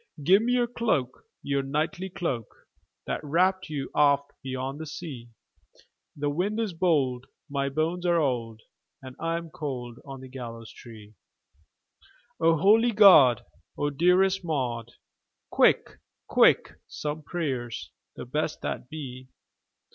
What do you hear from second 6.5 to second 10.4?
is bold, my bones are old, And I am cold on the